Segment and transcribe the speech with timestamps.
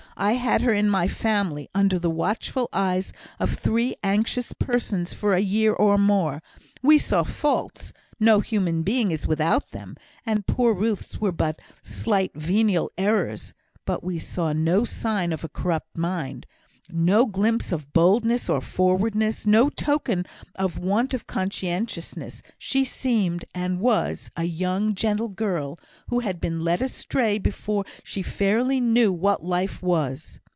[0.17, 5.33] I had her in my family, under the watchful eyes of three anxious persons for
[5.33, 6.43] a year or more;
[6.83, 12.35] we saw faults no human being is without them and poor Ruth's were but slight
[12.35, 16.45] venial errors; but we saw no sign of a corrupt mind
[16.93, 20.25] no glimpse of boldness or forwardness no token
[20.55, 25.77] of want of conscientiousness; she seemed, and was, a young and gentle girl,
[26.09, 30.41] who had been led astray before she fairly knew what life was."